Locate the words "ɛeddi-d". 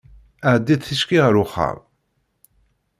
0.53-0.81